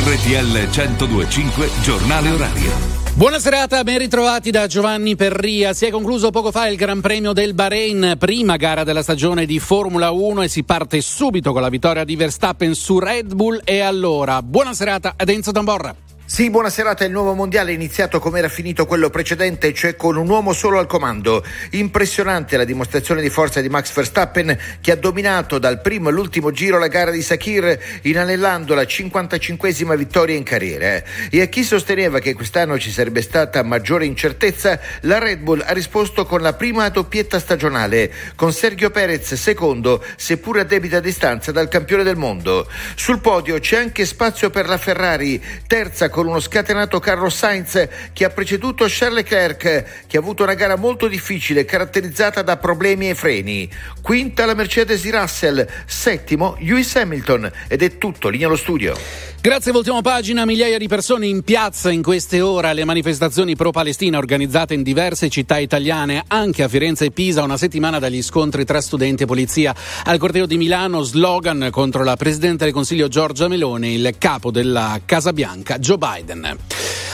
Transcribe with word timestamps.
RTL 0.00 0.68
1025 0.70 1.70
Giornale 1.82 2.30
Orario. 2.30 2.70
Buona 3.14 3.40
serata, 3.40 3.82
ben 3.82 3.98
ritrovati 3.98 4.52
da 4.52 4.68
Giovanni 4.68 5.16
Perria. 5.16 5.72
Si 5.72 5.86
è 5.86 5.90
concluso 5.90 6.30
poco 6.30 6.52
fa 6.52 6.68
il 6.68 6.76
Gran 6.76 7.00
Premio 7.00 7.32
del 7.32 7.52
Bahrain, 7.52 8.14
prima 8.16 8.56
gara 8.56 8.84
della 8.84 9.02
stagione 9.02 9.44
di 9.44 9.58
Formula 9.58 10.12
1 10.12 10.42
e 10.42 10.48
si 10.48 10.62
parte 10.62 11.00
subito 11.00 11.52
con 11.52 11.62
la 11.62 11.68
vittoria 11.68 12.04
di 12.04 12.14
Verstappen 12.14 12.74
su 12.74 13.00
Red 13.00 13.34
Bull. 13.34 13.60
E 13.64 13.80
allora, 13.80 14.40
buona 14.40 14.72
serata 14.72 15.14
ad 15.16 15.28
Enzo 15.28 15.50
Tamborra. 15.50 16.07
Sì, 16.30 16.50
buona 16.50 16.68
serata. 16.68 17.06
Il 17.06 17.10
nuovo 17.10 17.32
mondiale 17.32 17.70
è 17.70 17.74
iniziato 17.74 18.20
come 18.20 18.40
era 18.40 18.50
finito 18.50 18.84
quello 18.84 19.08
precedente, 19.08 19.72
cioè 19.72 19.96
con 19.96 20.14
un 20.18 20.28
uomo 20.28 20.52
solo 20.52 20.78
al 20.78 20.86
comando. 20.86 21.42
Impressionante 21.70 22.58
la 22.58 22.64
dimostrazione 22.64 23.22
di 23.22 23.30
forza 23.30 23.62
di 23.62 23.70
Max 23.70 23.94
Verstappen 23.94 24.56
che 24.82 24.92
ha 24.92 24.96
dominato 24.96 25.58
dal 25.58 25.80
primo 25.80 26.10
all'ultimo 26.10 26.50
giro 26.50 26.78
la 26.78 26.88
gara 26.88 27.10
di 27.10 27.22
Sakir, 27.22 27.78
inanellando 28.02 28.74
la 28.74 28.82
55esima 28.82 29.96
vittoria 29.96 30.36
in 30.36 30.42
carriera. 30.42 31.02
E 31.30 31.40
a 31.40 31.46
chi 31.46 31.64
sosteneva 31.64 32.18
che 32.18 32.34
quest'anno 32.34 32.78
ci 32.78 32.90
sarebbe 32.90 33.22
stata 33.22 33.62
maggiore 33.62 34.04
incertezza, 34.04 34.78
la 35.00 35.18
Red 35.18 35.38
Bull 35.38 35.64
ha 35.66 35.72
risposto 35.72 36.26
con 36.26 36.42
la 36.42 36.52
prima 36.52 36.90
doppietta 36.90 37.38
stagionale, 37.38 38.12
con 38.36 38.52
Sergio 38.52 38.90
Perez 38.90 39.32
secondo, 39.32 40.04
seppur 40.16 40.58
a 40.58 40.64
debita 40.64 41.00
distanza 41.00 41.52
dal 41.52 41.68
campione 41.68 42.02
del 42.02 42.16
mondo. 42.16 42.68
Sul 42.96 43.20
podio 43.20 43.58
c'è 43.60 43.78
anche 43.78 44.04
spazio 44.04 44.50
per 44.50 44.68
la 44.68 44.76
Ferrari, 44.76 45.42
terza 45.66 46.10
con 46.17 46.17
uno 46.26 46.40
scatenato 46.40 46.98
Carlos 46.98 47.36
Sainz 47.36 47.88
che 48.12 48.24
ha 48.24 48.30
preceduto 48.30 48.86
Charles 48.88 49.18
Leclerc, 49.18 50.06
che 50.06 50.16
ha 50.16 50.20
avuto 50.20 50.42
una 50.42 50.54
gara 50.54 50.76
molto 50.76 51.06
difficile 51.06 51.64
caratterizzata 51.64 52.42
da 52.42 52.56
problemi 52.56 53.08
ai 53.08 53.14
freni. 53.14 53.70
Quinta 54.00 54.46
la 54.46 54.54
Mercedes 54.54 55.02
di 55.02 55.10
Russell, 55.10 55.66
settimo 55.86 56.56
Lewis 56.60 56.96
Hamilton 56.96 57.52
ed 57.68 57.82
è 57.82 57.98
tutto, 57.98 58.30
linea 58.30 58.46
allo 58.46 58.56
studio. 58.56 58.96
Grazie, 59.40 59.70
voltiamo 59.70 60.00
pagina. 60.00 60.44
Migliaia 60.44 60.78
di 60.78 60.88
persone 60.88 61.26
in 61.26 61.42
piazza 61.42 61.90
in 61.90 62.02
queste 62.02 62.40
ore 62.40 62.68
alle 62.68 62.84
manifestazioni 62.84 63.54
pro-Palestina 63.54 64.18
organizzate 64.18 64.74
in 64.74 64.82
diverse 64.82 65.28
città 65.28 65.58
italiane, 65.58 66.24
anche 66.26 66.64
a 66.64 66.68
Firenze 66.68 67.04
e 67.04 67.10
Pisa, 67.12 67.44
una 67.44 67.56
settimana 67.56 67.98
dagli 67.98 68.22
scontri 68.22 68.64
tra 68.64 68.80
studenti 68.80 69.22
e 69.22 69.26
polizia. 69.26 69.74
Al 70.04 70.18
corteo 70.18 70.46
di 70.46 70.56
Milano, 70.56 71.02
slogan 71.02 71.68
contro 71.70 72.02
la 72.02 72.16
Presidente 72.16 72.64
del 72.64 72.72
Consiglio 72.72 73.08
Giorgia 73.08 73.46
Meloni, 73.46 73.94
il 73.94 74.14
capo 74.18 74.50
della 74.50 75.00
Casa 75.04 75.32
Bianca, 75.32 75.78
Joe. 75.78 75.96
Biden. 76.08 76.58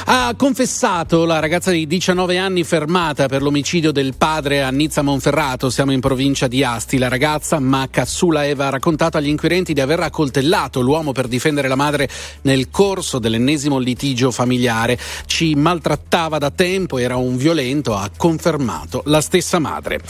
Ha 0.07 0.35
confessato 0.37 1.25
la 1.25 1.39
ragazza 1.39 1.71
di 1.71 1.87
19 1.87 2.37
anni 2.37 2.63
fermata 2.63 3.27
per 3.27 3.41
l'omicidio 3.41 3.91
del 3.91 4.15
padre 4.19 4.63
a 4.63 4.69
Nizza 4.69 5.01
Monferrato, 5.01 5.71
siamo 5.71 5.93
in 5.93 6.01
provincia 6.01 6.47
di 6.47 6.63
Asti. 6.63 6.99
La 6.99 7.09
ragazza, 7.09 7.59
Macca 7.59 8.05
Sulaeva, 8.05 8.67
ha 8.67 8.71
raccontato 8.71 9.17
agli 9.17 9.29
inquirenti 9.29 9.73
di 9.73 9.81
aver 9.81 10.01
accoltellato 10.01 10.83
l'uomo 10.83 11.13
per 11.13 11.27
difendere 11.27 11.69
la 11.69 11.75
madre 11.75 12.11
nel 12.43 12.69
corso 12.69 13.19
dell'ennesimo 13.19 13.79
litigio 13.79 14.31
familiare. 14.31 14.99
Ci 15.25 15.55
maltrattava 15.55 16.37
da 16.37 16.51
tempo, 16.51 16.99
era 16.99 17.17
un 17.17 17.39
violento, 17.39 17.97
ha 17.97 18.11
confermato 18.15 19.03
la 19.07 19.23
stessa 19.23 19.59
madre. 19.59 20.01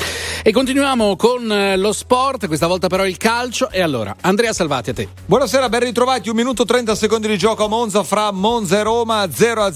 E 0.43 0.51
continuiamo 0.51 1.15
con 1.15 1.51
eh, 1.53 1.77
lo 1.77 1.93
sport, 1.93 2.49
questa 2.49 2.67
volta 2.67 2.89
però 2.89 3.07
il 3.07 3.17
calcio. 3.17 3.71
E 3.71 3.81
allora, 3.81 4.17
Andrea 4.23 4.53
Salvati 4.53 4.91
a 4.91 4.95
te. 4.95 5.09
Buonasera, 5.25 5.69
ben 5.69 5.81
ritrovati. 5.81 6.31
Un 6.31 6.37
minuto 6.37 6.65
30 6.65 6.97
secondi 6.97 7.29
di 7.29 7.39
gioco 7.39 7.65
a 7.65 7.69
Monza 7.69 8.03
fra 8.03 8.33
Monza 8.33 8.81
e 8.81 8.83
Roma, 8.83 9.31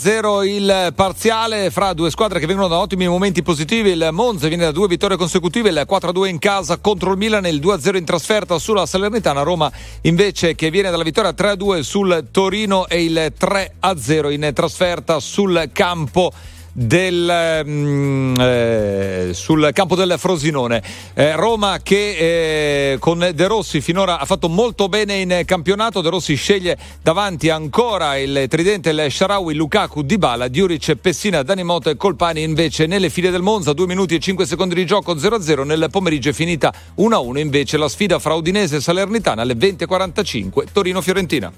0-0 0.08 0.46
il 0.46 0.92
parziale 0.94 1.70
fra 1.70 1.92
due 1.92 2.08
squadre 2.10 2.40
che 2.40 2.46
vengono 2.46 2.66
da 2.66 2.78
ottimi 2.78 3.06
momenti 3.06 3.42
positivi. 3.42 3.90
Il 3.90 4.08
Monza 4.10 4.48
viene 4.48 4.64
da 4.64 4.70
due 4.70 4.88
vittorie 4.88 5.18
consecutive, 5.18 5.68
il 5.68 5.86
4-2 5.86 6.28
in 6.28 6.38
casa 6.38 6.78
contro 6.78 7.12
il 7.12 7.18
Milan 7.18 7.44
il 7.44 7.60
2-0 7.60 7.96
in 7.96 8.06
trasferta 8.06 8.58
sulla 8.58 8.86
Salernitana. 8.86 9.42
Roma 9.42 9.70
invece 10.02 10.54
che 10.54 10.70
viene 10.70 10.88
dalla 10.88 11.02
vittoria 11.02 11.32
3-2 11.32 11.80
sul 11.80 12.28
Torino 12.30 12.88
e 12.88 13.04
il 13.04 13.34
3-0 13.38 14.32
in 14.32 14.50
trasferta 14.54 15.20
sul 15.20 15.68
campo 15.74 16.32
del, 16.78 17.62
mm, 17.66 18.36
eh, 18.38 19.30
sul 19.32 19.70
campo 19.72 19.96
del 19.96 20.14
Frosinone. 20.16 20.82
Eh, 21.14 21.34
Roma 21.34 21.80
che 21.82 22.92
eh, 22.92 22.98
con 22.98 23.30
De 23.34 23.46
Rossi 23.46 23.80
finora 23.80 24.20
ha 24.20 24.24
fatto 24.24 24.48
molto 24.48 24.88
bene 24.88 25.16
in 25.16 25.42
campionato. 25.44 26.00
De 26.00 26.08
Rossi 26.08 26.36
sceglie 26.36 26.78
davanti 27.02 27.50
ancora 27.50 28.16
il 28.16 28.46
tridente 28.48 28.90
il 28.90 29.06
Sharawi, 29.10 29.54
Lukaku, 29.54 30.02
Dybala, 30.02 30.46
Diuric, 30.46 30.94
Pessina, 30.94 31.42
Danimoto 31.42 31.90
e 31.90 31.96
Colpani 31.96 32.42
invece 32.42 32.86
nelle 32.86 33.10
file 33.10 33.30
del 33.30 33.42
Monza. 33.42 33.72
2 33.72 33.86
minuti 33.86 34.14
e 34.14 34.20
5 34.20 34.46
secondi 34.46 34.76
di 34.76 34.86
gioco 34.86 35.16
0-0. 35.16 35.64
Nel 35.64 35.88
pomeriggio 35.90 36.30
è 36.30 36.32
finita 36.32 36.72
1-1 36.98 37.38
invece 37.38 37.76
la 37.76 37.88
sfida 37.88 38.20
fra 38.20 38.34
Udinese 38.34 38.76
e 38.76 38.80
Salernitana 38.80 39.42
alle 39.42 39.54
20.45 39.54 40.66
Torino-Fiorentina. 40.72 41.50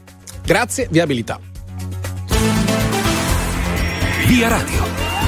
Grazie, 0.42 0.88
viabilità. 0.90 1.49
Via 4.40 4.48
Radio. 4.48 5.19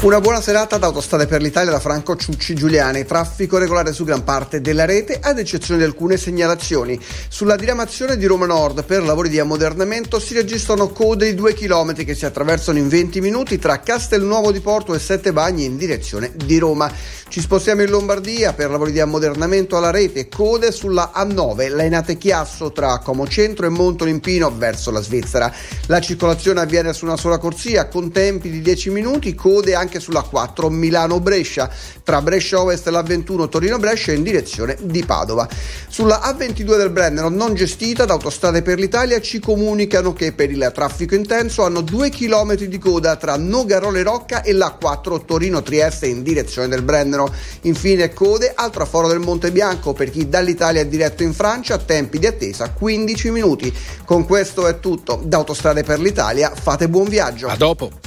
Una 0.00 0.20
buona 0.20 0.40
serata 0.40 0.78
da 0.78 0.86
Autostrade 0.86 1.26
per 1.26 1.42
l'Italia 1.42 1.72
da 1.72 1.80
Franco 1.80 2.14
Ciucci 2.14 2.54
Giuliani. 2.54 3.04
Traffico 3.04 3.58
regolare 3.58 3.92
su 3.92 4.04
gran 4.04 4.22
parte 4.22 4.60
della 4.60 4.84
rete, 4.84 5.18
ad 5.20 5.40
eccezione 5.40 5.80
di 5.80 5.84
alcune 5.84 6.16
segnalazioni. 6.16 6.96
Sulla 7.28 7.56
diramazione 7.56 8.16
di 8.16 8.24
Roma 8.24 8.46
Nord 8.46 8.84
per 8.84 9.02
lavori 9.02 9.28
di 9.28 9.40
ammodernamento 9.40 10.20
si 10.20 10.34
registrano 10.34 10.90
code 10.90 11.26
di 11.26 11.34
2 11.34 11.52
km 11.52 11.94
che 12.04 12.14
si 12.14 12.24
attraversano 12.24 12.78
in 12.78 12.86
20 12.86 13.20
minuti 13.20 13.58
tra 13.58 13.80
Castelnuovo 13.80 14.52
di 14.52 14.60
Porto 14.60 14.94
e 14.94 15.00
Sette 15.00 15.32
Bagni 15.32 15.64
in 15.64 15.76
direzione 15.76 16.30
di 16.32 16.58
Roma. 16.58 16.88
Ci 17.28 17.40
spostiamo 17.40 17.82
in 17.82 17.90
Lombardia 17.90 18.54
per 18.54 18.70
lavori 18.70 18.92
di 18.92 19.00
ammodernamento 19.00 19.76
alla 19.76 19.90
rete, 19.90 20.28
code 20.28 20.72
sulla 20.72 21.12
A9, 21.14 21.74
Lainate 21.74 22.16
Chiasso 22.16 22.72
tra 22.72 23.00
Como 23.00 23.26
Centro 23.26 23.66
e 23.66 23.68
Montolimpino 23.68 24.50
verso 24.56 24.90
la 24.90 25.02
Svizzera. 25.02 25.52
La 25.86 26.00
circolazione 26.00 26.60
avviene 26.60 26.94
su 26.94 27.04
una 27.04 27.18
sola 27.18 27.36
corsia 27.36 27.88
con 27.88 28.12
tempi 28.12 28.48
di 28.48 28.62
10 28.62 28.90
minuti, 28.90 29.34
code 29.34 29.74
anche 29.74 29.87
anche 29.88 30.00
sulla 30.00 30.20
4 30.20 30.68
Milano-Brescia, 30.68 31.70
tra 32.04 32.20
Brescia 32.20 32.60
Ovest 32.60 32.86
e 32.86 32.90
la 32.90 33.02
21 33.02 33.48
Torino-Brescia 33.48 34.12
in 34.12 34.22
direzione 34.22 34.76
di 34.82 35.02
Padova. 35.04 35.48
Sulla 35.88 36.20
A22 36.22 36.76
del 36.76 36.90
Brennero 36.90 37.30
non 37.30 37.54
gestita 37.54 38.04
da 38.04 38.12
Autostrade 38.12 38.60
per 38.60 38.78
l'Italia 38.78 39.20
ci 39.20 39.40
comunicano 39.40 40.12
che 40.12 40.32
per 40.32 40.50
il 40.50 40.70
traffico 40.74 41.14
intenso 41.14 41.64
hanno 41.64 41.80
2 41.80 42.10
km 42.10 42.54
di 42.54 42.78
coda 42.78 43.16
tra 43.16 43.36
Nogarole 43.36 44.02
Rocca 44.02 44.42
e 44.42 44.52
la 44.52 44.76
4 44.78 45.24
Torino-Trieste 45.24 46.06
in 46.06 46.22
direzione 46.22 46.68
del 46.68 46.82
Brennero. 46.82 47.32
Infine 47.62 48.12
code 48.12 48.52
al 48.54 48.70
traforo 48.70 49.08
del 49.08 49.20
Monte 49.20 49.50
Bianco 49.50 49.94
per 49.94 50.10
chi 50.10 50.28
dall'Italia 50.28 50.82
è 50.82 50.86
diretto 50.86 51.22
in 51.22 51.32
Francia, 51.32 51.78
tempi 51.78 52.18
di 52.18 52.26
attesa 52.26 52.70
15 52.70 53.30
minuti. 53.30 53.74
Con 54.04 54.26
questo 54.26 54.66
è 54.66 54.78
tutto. 54.80 55.20
Da 55.24 55.38
Autostrade 55.38 55.82
per 55.82 55.98
l'Italia 55.98 56.52
fate 56.54 56.88
buon 56.88 57.08
viaggio. 57.08 57.48
A 57.48 57.56
dopo. 57.56 58.06